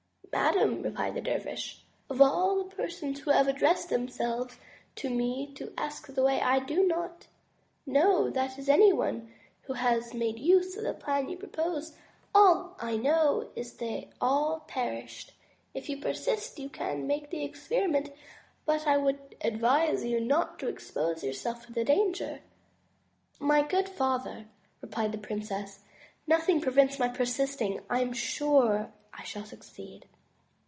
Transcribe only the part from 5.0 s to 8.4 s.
me to ask the way, I do not know